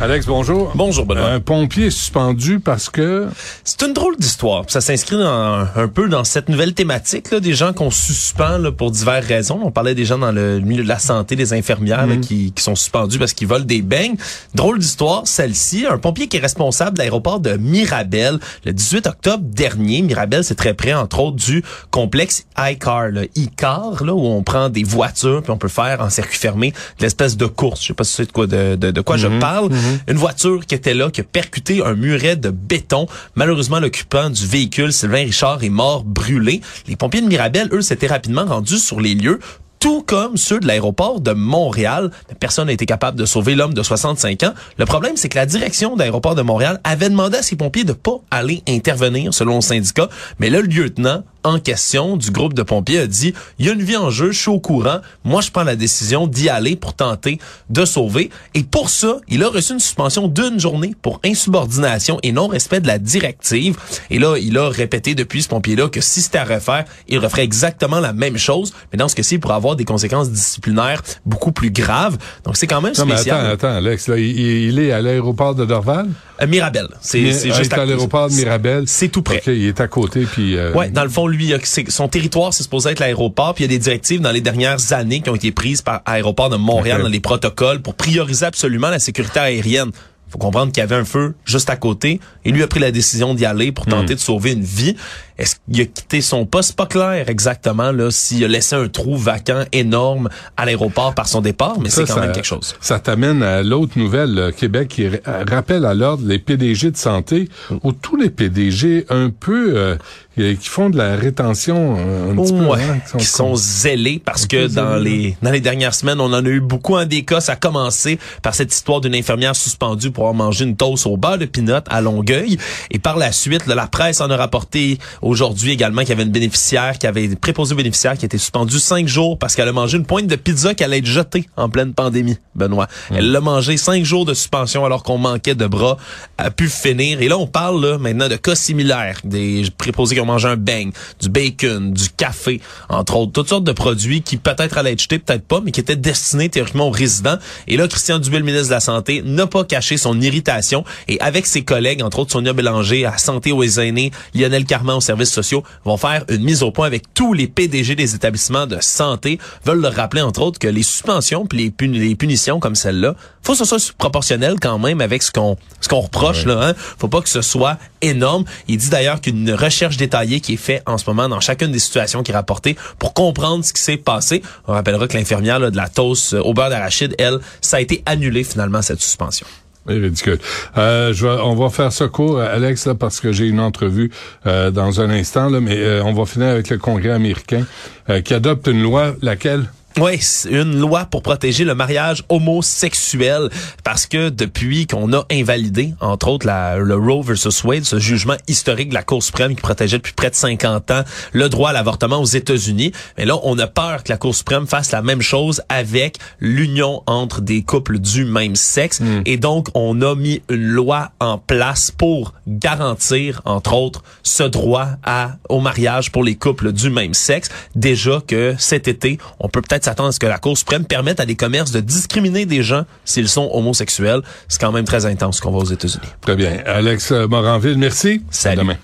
Alex, 0.00 0.26
bonjour. 0.26 0.72
Bonjour, 0.74 1.06
Benoît. 1.06 1.28
Un 1.30 1.40
pompier 1.40 1.88
suspendu 1.88 2.58
parce 2.58 2.90
que... 2.90 3.28
C'est 3.62 3.80
une 3.82 3.92
drôle 3.94 4.16
d'histoire. 4.16 4.64
Ça 4.66 4.80
s'inscrit 4.80 5.16
un 5.22 5.88
peu 5.88 6.08
dans 6.08 6.24
cette 6.24 6.48
nouvelle 6.48 6.74
thématique, 6.74 7.30
là, 7.30 7.38
des 7.40 7.54
gens 7.54 7.72
qu'on 7.72 7.90
suspend 7.92 8.58
là, 8.58 8.72
pour 8.72 8.90
diverses 8.90 9.24
raisons. 9.26 9.60
On 9.62 9.70
parlait 9.70 9.94
des 9.94 10.04
gens 10.04 10.18
dans 10.18 10.32
le 10.32 10.58
milieu 10.60 10.82
de 10.82 10.88
la 10.88 10.98
santé, 10.98 11.36
des 11.36 11.52
infirmières 11.52 12.06
Mhm. 12.08 12.20
qui, 12.20 12.52
qui 12.52 12.62
sont 12.62 12.74
suspendus 12.74 13.18
parce 13.18 13.32
qu'ils 13.32 13.46
volent 13.46 13.64
des 13.64 13.82
beignes. 13.82 14.16
Drôle 14.54 14.80
d'histoire, 14.80 15.22
celle-ci. 15.26 15.86
Un 15.88 15.96
pompier 15.98 16.26
qui 16.26 16.36
est 16.38 16.40
responsable 16.40 16.94
de 16.94 16.98
l'aéroport 16.98 17.38
de 17.40 17.52
Mirabel 17.56 18.40
le 18.64 18.72
18 18.72 19.06
octobre 19.06 19.44
dernier. 19.44 20.02
Mirabel, 20.02 20.42
c'est 20.44 20.56
très 20.56 20.74
près, 20.74 20.92
entre 20.92 21.20
autres, 21.20 21.36
du 21.36 21.62
complexe 21.92 22.44
iCar, 22.58 23.08
le 23.08 23.28
iCar, 23.36 24.02
là, 24.04 24.12
où 24.12 24.26
on 24.26 24.42
prend 24.42 24.68
des 24.70 24.82
voitures 24.84 25.40
puis 25.42 25.52
on 25.52 25.56
peut 25.58 25.68
faire 25.68 26.00
en 26.00 26.10
circuit 26.10 26.38
fermé 26.38 26.74
l'espèce 27.00 27.36
de 27.36 27.46
course. 27.46 27.80
Je 27.82 27.86
sais 27.88 27.94
pas 27.94 28.04
si 28.04 28.12
c'est 28.14 28.26
de 28.26 28.32
quoi, 28.32 28.46
de, 28.48 28.74
de, 28.74 28.90
de 28.90 29.00
quoi 29.00 29.16
je 29.16 29.28
parle. 29.38 29.70
Une 30.08 30.16
voiture 30.16 30.66
qui 30.66 30.74
était 30.74 30.94
là, 30.94 31.10
qui 31.10 31.20
a 31.20 31.24
percuté 31.24 31.82
un 31.82 31.94
muret 31.94 32.36
de 32.36 32.50
béton. 32.50 33.06
Malheureusement, 33.34 33.80
l'occupant 33.80 34.30
du 34.30 34.46
véhicule, 34.46 34.92
Sylvain 34.92 35.24
Richard, 35.24 35.62
est 35.64 35.68
mort 35.68 36.04
brûlé. 36.04 36.60
Les 36.88 36.96
pompiers 36.96 37.20
de 37.20 37.26
Mirabel, 37.26 37.68
eux, 37.72 37.82
s'étaient 37.82 38.06
rapidement 38.06 38.44
rendus 38.44 38.78
sur 38.78 39.00
les 39.00 39.14
lieux 39.14 39.40
tout 39.84 40.02
comme 40.02 40.38
ceux 40.38 40.60
de 40.60 40.66
l'aéroport 40.66 41.20
de 41.20 41.32
Montréal. 41.32 42.10
Personne 42.40 42.68
n'a 42.68 42.72
été 42.72 42.86
capable 42.86 43.18
de 43.18 43.26
sauver 43.26 43.54
l'homme 43.54 43.74
de 43.74 43.82
65 43.82 44.42
ans. 44.44 44.54
Le 44.78 44.86
problème, 44.86 45.18
c'est 45.18 45.28
que 45.28 45.36
la 45.36 45.44
direction 45.44 45.94
de 45.94 45.98
l'aéroport 45.98 46.34
de 46.34 46.40
Montréal 46.40 46.80
avait 46.84 47.10
demandé 47.10 47.36
à 47.36 47.42
ses 47.42 47.54
pompiers 47.54 47.84
de 47.84 47.92
pas 47.92 48.16
aller 48.30 48.62
intervenir, 48.66 49.34
selon 49.34 49.56
le 49.56 49.60
syndicat. 49.60 50.08
Mais 50.38 50.48
le 50.48 50.62
lieutenant 50.62 51.22
en 51.44 51.58
question 51.58 52.16
du 52.16 52.30
groupe 52.30 52.54
de 52.54 52.62
pompiers 52.62 52.98
a 53.00 53.06
dit, 53.06 53.34
il 53.58 53.66
y 53.66 53.68
a 53.68 53.72
une 53.72 53.82
vie 53.82 53.96
en 53.96 54.10
jeu, 54.10 54.32
je 54.32 54.38
suis 54.40 54.50
au 54.50 54.60
courant. 54.60 54.98
Moi, 55.24 55.40
je 55.42 55.50
prends 55.50 55.62
la 55.64 55.76
décision 55.76 56.26
d'y 56.26 56.48
aller 56.48 56.74
pour 56.76 56.94
tenter 56.94 57.38
de 57.70 57.84
sauver. 57.84 58.30
Et 58.54 58.62
pour 58.62 58.88
ça, 58.90 59.18
il 59.28 59.42
a 59.44 59.48
reçu 59.48 59.72
une 59.74 59.80
suspension 59.80 60.26
d'une 60.28 60.58
journée 60.58 60.94
pour 61.02 61.20
insubordination 61.24 62.18
et 62.22 62.32
non-respect 62.32 62.80
de 62.80 62.86
la 62.86 62.98
directive. 62.98 63.76
Et 64.10 64.18
là, 64.18 64.36
il 64.38 64.56
a 64.58 64.68
répété 64.68 65.14
depuis 65.14 65.42
ce 65.42 65.48
pompier-là 65.48 65.88
que 65.88 66.00
si 66.00 66.22
c'était 66.22 66.38
à 66.38 66.44
refaire, 66.44 66.84
il 67.08 67.18
referait 67.18 67.44
exactement 67.44 68.00
la 68.00 68.12
même 68.12 68.36
chose. 68.38 68.72
Mais 68.92 68.96
dans 68.98 69.08
ce 69.08 69.14
cas-ci, 69.14 69.34
il 69.34 69.40
pourrait 69.40 69.54
avoir 69.54 69.76
des 69.76 69.84
conséquences 69.84 70.30
disciplinaires 70.30 71.02
beaucoup 71.26 71.52
plus 71.52 71.70
graves. 71.70 72.16
Donc, 72.44 72.56
c'est 72.56 72.66
quand 72.66 72.80
même 72.80 72.94
Non, 72.98 73.04
mais 73.06 73.14
spécial. 73.16 73.40
attends, 73.46 73.52
attends, 73.68 73.76
Alex, 73.76 74.08
là, 74.08 74.16
il, 74.18 74.38
il 74.38 74.78
est 74.78 74.92
à 74.92 75.00
l'aéroport 75.02 75.54
de 75.54 75.64
Dorval? 75.64 76.08
Euh, 76.42 76.46
Mirabel, 76.48 76.88
c'est 77.00 77.20
juste 77.52 77.72
à 77.72 77.84
l'aéroport 77.84 78.28
de 78.28 78.34
Mirabel. 78.34 78.84
C'est 78.86 79.08
tout 79.08 79.22
près. 79.22 79.36
OK, 79.38 79.46
il 79.46 79.66
est 79.66 79.80
à 79.80 79.86
côté, 79.88 80.24
puis... 80.24 80.56
euh, 80.56 80.72
Ouais, 80.72 80.90
dans 80.90 81.04
le 81.04 81.08
fond, 81.08 81.26
lui, 81.28 81.52
son 81.88 82.08
territoire, 82.08 82.52
c'est 82.52 82.64
supposé 82.64 82.90
être 82.90 82.98
l'aéroport, 83.00 83.54
puis 83.54 83.64
il 83.64 83.70
y 83.70 83.74
a 83.74 83.76
des 83.76 83.82
directives 83.82 84.20
dans 84.20 84.32
les 84.32 84.40
dernières 84.40 84.92
années 84.92 85.20
qui 85.20 85.30
ont 85.30 85.36
été 85.36 85.52
prises 85.52 85.82
par 85.82 86.02
Aéroport 86.06 86.50
de 86.50 86.56
Montréal 86.56 87.02
dans 87.02 87.08
les 87.08 87.20
protocoles 87.20 87.80
pour 87.82 87.94
prioriser 87.94 88.46
absolument 88.46 88.90
la 88.90 88.98
sécurité 88.98 89.38
aérienne. 89.38 89.90
Faut 90.28 90.38
comprendre 90.38 90.72
qu'il 90.72 90.80
y 90.80 90.84
avait 90.84 90.96
un 90.96 91.04
feu 91.04 91.36
juste 91.44 91.70
à 91.70 91.76
côté 91.76 92.18
et 92.44 92.50
lui 92.50 92.64
a 92.64 92.66
pris 92.66 92.80
la 92.80 92.90
décision 92.90 93.34
d'y 93.34 93.44
aller 93.46 93.70
pour 93.70 93.86
Hmm. 93.86 93.90
tenter 93.90 94.16
de 94.16 94.20
sauver 94.20 94.52
une 94.52 94.64
vie. 94.64 94.96
Est-ce 95.38 95.56
qu'il 95.70 95.80
a 95.82 95.84
quitté 95.86 96.20
son 96.20 96.46
poste? 96.46 96.76
Pas 96.76 96.86
clair 96.86 97.28
exactement 97.28 97.90
là 97.92 98.10
s'il 98.10 98.44
a 98.44 98.48
laissé 98.48 98.76
un 98.76 98.88
trou 98.88 99.16
vacant 99.16 99.64
énorme 99.72 100.28
à 100.56 100.64
l'aéroport 100.64 101.14
par 101.14 101.26
son 101.28 101.40
départ, 101.40 101.78
mais 101.80 101.90
c'est 101.90 102.04
quand 102.06 102.14
ça- 102.14 102.20
même 102.20 102.32
quelque 102.32 102.44
chose. 102.44 102.76
Ça 102.80 103.00
t'amène 103.00 103.42
à 103.42 103.62
l'autre 103.62 103.98
nouvelle, 103.98 104.38
euh, 104.38 104.50
Québec, 104.52 104.88
qui 104.88 105.06
euh, 105.06 105.18
rappelle 105.50 105.84
à 105.86 105.94
l'ordre 105.94 106.24
les 106.26 106.38
PDG 106.38 106.90
de 106.90 106.96
santé, 106.96 107.48
ou 107.82 107.92
tous 107.92 108.16
les 108.16 108.30
PDG 108.30 109.06
un 109.08 109.30
peu 109.30 109.72
euh, 109.76 109.96
euh, 110.38 110.54
qui 110.54 110.68
font 110.68 110.88
de 110.90 110.96
la 110.96 111.16
rétention 111.16 111.94
un 112.30 112.34
petit 112.36 112.52
peu. 112.52 112.72
Hein, 112.72 112.98
qui 113.18 113.24
sont 113.24 113.54
zélés 113.56 114.20
parce 114.24 114.46
que 114.46 114.66
dans 114.68 114.98
zélés, 114.98 115.10
les 115.10 115.36
dans 115.42 115.50
les 115.50 115.60
dernières 115.60 115.94
semaines, 115.94 116.20
on 116.20 116.32
en 116.32 116.44
a 116.44 116.48
eu 116.48 116.60
beaucoup 116.60 116.96
en 116.96 117.04
des 117.06 117.24
cas. 117.24 117.40
Ça 117.40 117.52
a 117.52 117.56
commencé 117.56 118.18
par 118.42 118.54
cette 118.54 118.72
histoire 118.72 119.00
d'une 119.00 119.14
infirmière 119.14 119.54
suspendue 119.56 120.10
pour 120.10 120.24
avoir 120.28 120.34
mangé 120.46 120.64
une 120.64 120.76
toast 120.76 121.06
au 121.06 121.16
beurre 121.16 121.38
de 121.38 121.44
pinot 121.46 121.74
à 121.88 122.00
Longueuil. 122.00 122.58
Et 122.90 122.98
par 122.98 123.16
la 123.16 123.32
suite, 123.32 123.66
là, 123.66 123.74
la 123.74 123.86
presse 123.86 124.20
en 124.20 124.30
a 124.30 124.36
rapporté 124.36 124.98
aujourd'hui 125.24 125.72
également 125.72 126.02
qu'il 126.02 126.10
y 126.10 126.12
avait 126.12 126.22
une 126.22 126.30
bénéficiaire 126.30 126.98
qui 126.98 127.06
avait 127.06 127.28
préposé 127.36 127.74
bénéficiaire 127.74 128.16
qui 128.18 128.26
été 128.26 128.36
suspendue 128.36 128.78
cinq 128.78 129.08
jours 129.08 129.38
parce 129.38 129.56
qu'elle 129.56 129.68
a 129.68 129.72
mangé 129.72 129.96
une 129.96 130.04
pointe 130.04 130.26
de 130.26 130.36
pizza 130.36 130.74
qui 130.74 130.84
allait 130.84 130.98
être 130.98 131.06
jetée 131.06 131.48
en 131.56 131.68
pleine 131.68 131.94
pandémie, 131.94 132.36
Benoît. 132.54 132.88
Elle 133.10 133.32
l'a 133.32 133.40
mangé 133.40 133.76
cinq 133.76 134.04
jours 134.04 134.26
de 134.26 134.34
suspension 134.34 134.84
alors 134.84 135.02
qu'on 135.02 135.18
manquait 135.18 135.54
de 135.54 135.66
bras, 135.66 135.96
a 136.36 136.50
pu 136.50 136.68
finir. 136.68 137.22
Et 137.22 137.28
là, 137.28 137.38
on 137.38 137.46
parle 137.46 137.84
là, 137.84 137.98
maintenant 137.98 138.28
de 138.28 138.36
cas 138.36 138.54
similaires, 138.54 139.20
des 139.24 139.64
préposés 139.78 140.14
qui 140.14 140.20
ont 140.20 140.26
mangé 140.26 140.48
un 140.48 140.56
beigne, 140.56 140.92
du 141.20 141.30
bacon, 141.30 141.92
du 141.92 142.10
café, 142.10 142.60
entre 142.90 143.16
autres, 143.16 143.32
toutes 143.32 143.48
sortes 143.48 143.64
de 143.64 143.72
produits 143.72 144.20
qui 144.22 144.36
peut-être 144.36 144.76
allaient 144.76 144.92
être 144.92 145.00
jetés, 145.00 145.18
peut-être 145.18 145.46
pas, 145.46 145.60
mais 145.64 145.70
qui 145.70 145.80
étaient 145.80 145.96
destinés 145.96 146.50
théoriquement 146.50 146.88
aux 146.88 146.92
résidents. 146.92 147.38
Et 147.66 147.76
là, 147.76 147.88
Christian 147.88 148.18
Dubé, 148.18 148.38
le 148.38 148.44
ministre 148.44 148.68
de 148.68 148.74
la 148.74 148.80
Santé, 148.80 149.22
n'a 149.24 149.46
pas 149.46 149.64
caché 149.64 149.96
son 149.96 150.20
irritation 150.20 150.84
et 151.08 151.18
avec 151.20 151.46
ses 151.46 151.62
collègues, 151.62 152.02
entre 152.02 152.18
autres 152.18 152.32
Sonia 152.32 152.52
Bélanger 152.52 153.06
à 153.06 153.16
Santé 153.16 153.52
aux 153.52 153.62
aînés, 153.62 154.10
Lionel 154.34 154.64
Carman 154.64 155.00
services 155.14 155.32
sociaux, 155.32 155.62
vont 155.84 155.96
faire 155.96 156.24
une 156.28 156.42
mise 156.42 156.62
au 156.62 156.70
point 156.70 156.86
avec 156.86 157.14
tous 157.14 157.32
les 157.32 157.46
PDG 157.46 157.94
des 157.94 158.14
établissements 158.14 158.66
de 158.66 158.78
santé, 158.80 159.38
veulent 159.64 159.80
leur 159.80 159.94
rappeler, 159.94 160.22
entre 160.22 160.42
autres, 160.42 160.58
que 160.58 160.68
les 160.68 160.82
suspensions 160.82 161.46
puis 161.46 161.58
les, 161.58 161.70
puni- 161.70 161.98
les 161.98 162.16
punitions 162.16 162.58
comme 162.60 162.74
celle-là, 162.74 163.14
faut 163.42 163.52
que 163.52 163.58
ce 163.58 163.64
soit 163.64 163.92
proportionnel 163.98 164.56
quand 164.60 164.78
même 164.78 165.00
avec 165.00 165.22
ce 165.22 165.30
qu'on 165.30 165.56
ce 165.80 165.88
qu'on 165.88 166.00
reproche 166.00 166.46
là. 166.46 166.68
Hein? 166.68 166.74
Faut 166.98 167.08
pas 167.08 167.20
que 167.20 167.28
ce 167.28 167.42
soit 167.42 167.78
énorme. 168.00 168.44
Il 168.68 168.78
dit 168.78 168.88
d'ailleurs 168.88 169.20
qu'une 169.20 169.52
recherche 169.52 169.96
détaillée 169.98 170.40
qui 170.40 170.54
est 170.54 170.56
faite 170.56 170.82
en 170.86 170.98
ce 170.98 171.04
moment 171.08 171.28
dans 171.28 171.40
chacune 171.40 171.70
des 171.70 171.78
situations 171.78 172.22
qui 172.22 172.32
est 172.32 172.34
rapportée 172.34 172.76
pour 172.98 173.12
comprendre 173.12 173.64
ce 173.64 173.72
qui 173.72 173.82
s'est 173.82 173.98
passé. 173.98 174.42
On 174.66 174.72
rappellera 174.72 175.06
que 175.08 175.16
l'infirmière 175.16 175.60
de 175.60 175.76
la 175.76 175.88
toast 175.88 176.32
euh, 176.34 176.40
au 176.40 176.54
beurre 176.54 176.70
d'arachide, 176.70 177.14
elle, 177.18 177.38
ça 177.60 177.76
a 177.76 177.80
été 177.80 178.02
annulé 178.06 178.44
finalement 178.44 178.80
cette 178.82 179.00
suspension. 179.00 179.46
Ridicule. 179.86 180.38
Euh, 180.78 181.12
je 181.12 181.26
vais- 181.26 181.40
on 181.42 181.54
va 181.54 181.68
faire 181.70 181.92
ça 181.92 182.08
court, 182.08 182.40
Alex, 182.40 182.86
là, 182.86 182.94
parce 182.94 183.20
que 183.20 183.32
j'ai 183.32 183.46
une 183.46 183.60
entrevue 183.60 184.10
euh, 184.46 184.70
dans 184.70 185.00
un 185.00 185.10
instant, 185.10 185.48
là, 185.50 185.60
mais 185.60 185.76
euh, 185.78 186.02
on 186.04 186.12
va 186.12 186.24
finir 186.24 186.48
avec 186.48 186.70
le 186.70 186.78
Congrès 186.78 187.10
américain 187.10 187.64
euh, 188.10 188.20
qui 188.20 188.34
adopte 188.34 188.66
une 188.66 188.82
loi, 188.82 189.14
laquelle? 189.22 189.64
Oui, 190.00 190.18
c'est 190.20 190.50
une 190.50 190.80
loi 190.80 191.04
pour 191.04 191.22
protéger 191.22 191.64
le 191.64 191.76
mariage 191.76 192.24
homosexuel 192.28 193.48
parce 193.84 194.06
que 194.06 194.28
depuis 194.28 194.88
qu'on 194.88 195.12
a 195.12 195.24
invalidé, 195.30 195.94
entre 196.00 196.28
autres, 196.28 196.48
la, 196.48 196.78
le 196.78 196.96
Roe 196.96 197.22
versus 197.22 197.62
Wade, 197.62 197.84
ce 197.84 198.00
jugement 198.00 198.34
historique 198.48 198.88
de 198.88 198.94
la 198.94 199.04
Cour 199.04 199.22
suprême 199.22 199.54
qui 199.54 199.62
protégeait 199.62 199.98
depuis 199.98 200.12
près 200.12 200.30
de 200.30 200.34
50 200.34 200.90
ans 200.90 201.04
le 201.32 201.48
droit 201.48 201.70
à 201.70 201.72
l'avortement 201.72 202.20
aux 202.20 202.24
États-Unis, 202.24 202.90
mais 203.16 203.24
là, 203.24 203.38
on 203.44 203.56
a 203.60 203.68
peur 203.68 204.02
que 204.02 204.10
la 204.10 204.16
Cour 204.16 204.34
suprême 204.34 204.66
fasse 204.66 204.90
la 204.90 205.00
même 205.00 205.22
chose 205.22 205.62
avec 205.68 206.18
l'union 206.40 207.04
entre 207.06 207.40
des 207.40 207.62
couples 207.62 208.00
du 208.00 208.24
même 208.24 208.56
sexe. 208.56 209.00
Et 209.26 209.36
donc, 209.36 209.68
on 209.74 210.02
a 210.02 210.16
mis 210.16 210.42
une 210.48 210.66
loi 210.66 211.12
en 211.20 211.38
place 211.38 211.92
pour 211.92 212.34
garantir, 212.48 213.42
entre 213.44 213.74
autres, 213.74 214.02
ce 214.24 214.42
droit 214.42 214.88
à, 215.04 215.36
au 215.48 215.60
mariage 215.60 216.10
pour 216.10 216.24
les 216.24 216.34
couples 216.34 216.72
du 216.72 216.90
même 216.90 217.14
sexe. 217.14 217.48
Déjà 217.76 218.20
que 218.26 218.56
cet 218.58 218.88
été, 218.88 219.18
on 219.38 219.48
peut 219.48 219.62
peut-être 219.84 219.96
s'attendre 219.96 220.08
à 220.08 220.12
ce 220.12 220.18
que 220.18 220.26
la 220.26 220.38
Cour 220.38 220.56
suprême 220.56 220.84
permette 220.84 221.20
à 221.20 221.26
des 221.26 221.36
commerces 221.36 221.70
de 221.70 221.80
discriminer 221.80 222.46
des 222.46 222.62
gens 222.62 222.84
s'ils 223.04 223.28
sont 223.28 223.50
homosexuels. 223.52 224.22
C'est 224.48 224.60
quand 224.60 224.72
même 224.72 224.84
très 224.84 225.06
intense 225.06 225.36
ce 225.36 225.42
qu'on 225.42 225.50
voit 225.50 225.62
aux 225.62 225.72
États-Unis. 225.72 226.06
Très 226.20 226.36
bien. 226.36 226.58
Alex 226.66 227.10
Moranville, 227.10 227.78
merci. 227.78 228.22
Salut. 228.30 228.60
À 228.60 228.62
demain. 228.62 228.76